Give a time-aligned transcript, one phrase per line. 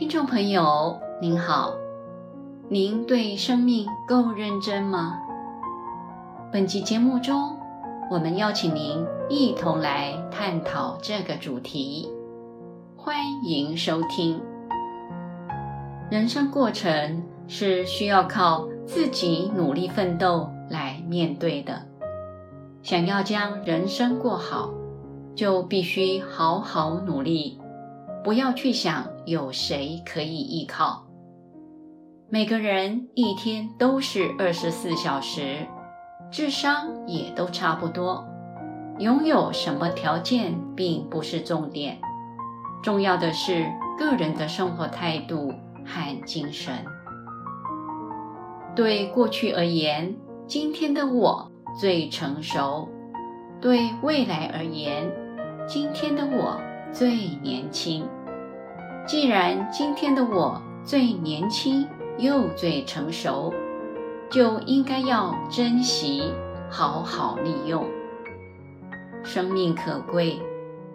[0.00, 1.74] 听众朋友您好，
[2.70, 5.18] 您对生命够认真吗？
[6.50, 7.54] 本集节目中，
[8.10, 12.10] 我们邀请您一同来探讨这个主题，
[12.96, 13.14] 欢
[13.44, 14.40] 迎收听。
[16.10, 21.78] 人生过程是需要靠自己努力奋斗来面对的，
[22.82, 24.70] 想要将人生过好，
[25.34, 27.58] 就必须好好努力。
[28.22, 31.06] 不要去想有谁可以依靠。
[32.28, 35.66] 每个人一天都是二十四小时，
[36.30, 38.24] 智商也都差不多。
[38.98, 41.98] 拥有什么条件并不是重点，
[42.82, 43.66] 重要的是
[43.98, 45.52] 个人的生活态度
[45.84, 46.74] 和精神。
[48.76, 50.14] 对过去而言，
[50.46, 52.86] 今天的我最成熟；
[53.60, 55.10] 对未来而言，
[55.66, 56.60] 今天的我。
[56.92, 58.06] 最年轻。
[59.06, 61.86] 既然今天的我最年轻
[62.18, 63.52] 又最成熟，
[64.30, 66.22] 就应该要珍惜，
[66.68, 67.84] 好好利用。
[69.22, 70.38] 生命可贵，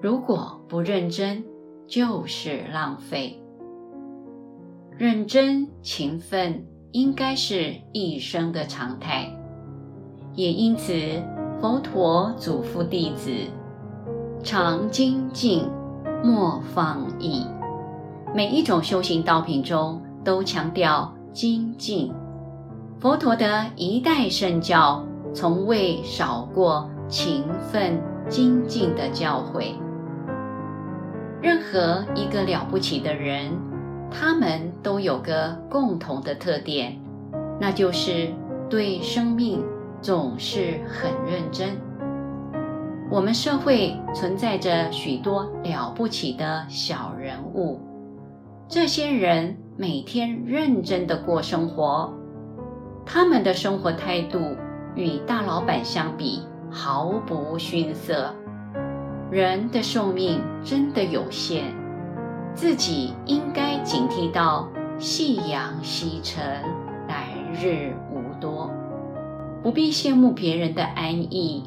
[0.00, 1.44] 如果不认真，
[1.86, 3.42] 就是浪费。
[4.98, 9.34] 认真勤奋应该是一生的常态，
[10.34, 10.92] 也因此，
[11.60, 13.30] 佛陀嘱咐弟子：
[14.42, 15.68] 常精进。
[16.22, 17.46] 莫放逸。
[18.34, 22.12] 每一种修行道品中都强调精进。
[22.98, 25.04] 佛陀的一代圣教
[25.34, 29.72] 从未少过勤奋精进的教诲。
[31.40, 33.50] 任何一个了不起的人，
[34.10, 37.00] 他们都有个共同的特点，
[37.58, 38.28] 那就是
[38.68, 39.64] 对生命
[40.02, 41.89] 总是很认真。
[43.12, 47.80] 我们社会存在着许多了不起的小人物，
[48.68, 52.14] 这些人每天认真的过生活，
[53.04, 54.38] 他们的生活态度
[54.94, 58.32] 与大老板相比毫不逊色。
[59.28, 61.64] 人的寿命真的有限，
[62.54, 64.68] 自己应该警惕到
[65.00, 66.44] 夕阳西沉，
[67.08, 67.26] 来
[67.60, 68.70] 日无多，
[69.64, 71.64] 不必羡慕别人的安逸。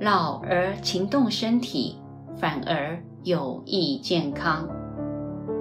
[0.00, 1.96] 老而勤动身体，
[2.36, 4.68] 反而有益健康。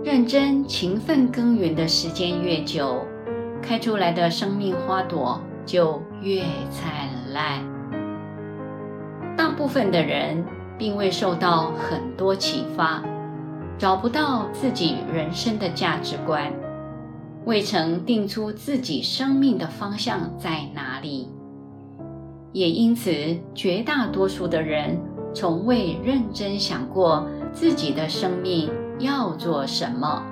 [0.03, 3.03] 认真勤奋耕耘的时间越久，
[3.61, 7.65] 开出来的生命花朵就越灿烂。
[9.35, 10.45] 大部分的人
[10.77, 13.03] 并未受到很多启发，
[13.77, 16.53] 找不到自己人生的价值观，
[17.45, 21.27] 未曾定出自己生命的方向在哪里。
[22.57, 23.12] 也因此，
[23.53, 25.00] 绝大多数的人
[25.31, 27.23] 从未认真想过
[27.53, 30.23] 自己的生命要做什么，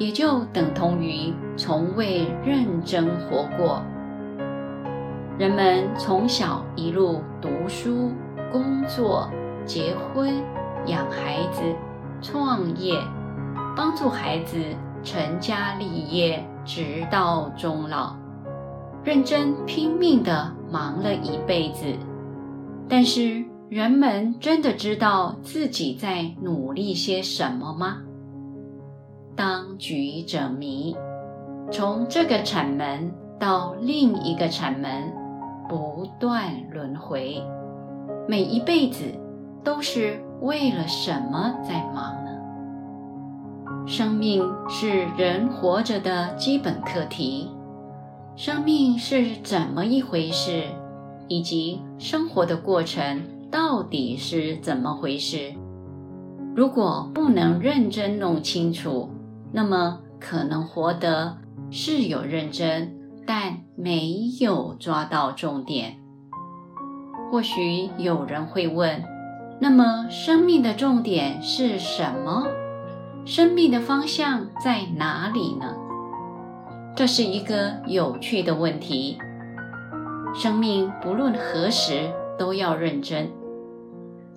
[0.00, 3.80] 也就等同于从未认真活过。
[5.38, 8.10] 人们从小一路读书、
[8.50, 9.30] 工作、
[9.64, 10.42] 结婚、
[10.86, 11.62] 养孩子、
[12.20, 13.00] 创业，
[13.76, 14.56] 帮助孩子
[15.04, 18.16] 成家立业，直到终老。
[19.04, 21.84] 认真拼命地忙了一辈子，
[22.88, 27.98] 但是人们真的知道自己在努力些什么吗？
[29.34, 30.96] 当局者迷，
[31.70, 35.12] 从这个产门到另一个产门，
[35.68, 37.42] 不断轮回，
[38.26, 39.04] 每一辈子
[39.62, 43.86] 都是为了什么在忙呢？
[43.86, 47.50] 生命是人活着的基本课题。
[48.38, 50.62] 生命是怎么一回事，
[51.26, 55.52] 以及生活的过程到底是怎么回事？
[56.54, 59.10] 如果不能认真弄清楚，
[59.50, 61.38] 那么可能活得
[61.72, 62.96] 是有认真，
[63.26, 65.96] 但没有抓到重点。
[67.32, 69.02] 或许有人会问：
[69.60, 72.46] 那么生命的重点是什么？
[73.24, 75.74] 生命的方向在哪里呢？
[76.98, 79.18] 这是一个有趣的问题。
[80.34, 83.30] 生命不论何时都要认真。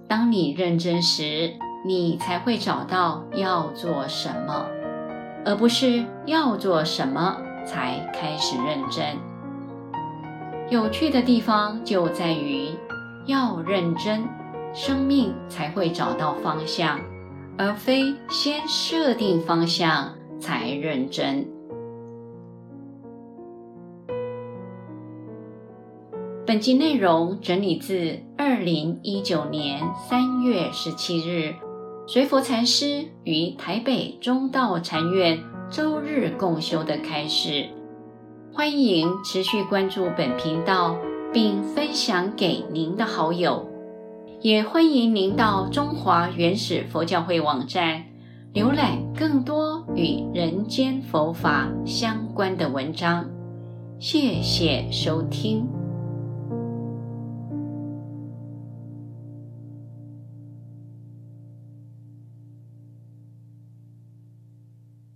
[0.08, 1.54] 当你认真时，
[1.84, 4.68] 你才会找到要做什么，
[5.44, 7.36] 而不是要做什么
[7.66, 9.18] 才开始认真。
[10.70, 12.70] 有趣的地方就在于，
[13.26, 14.24] 要认真，
[14.72, 17.00] 生命才会找到方向，
[17.58, 21.44] 而非先设定方向才认真。
[26.52, 31.56] 本集内容整理自二零一九年三月十七日，
[32.06, 35.40] 随佛禅师于台北中道禅院
[35.70, 37.70] 周日共修的开示。
[38.52, 40.98] 欢迎持续关注本频道，
[41.32, 43.66] 并分享给您的好友。
[44.42, 48.04] 也欢迎您到中华原始佛教会网站
[48.54, 53.26] 浏览更多与人间佛法相关的文章。
[54.00, 55.66] 谢谢收听。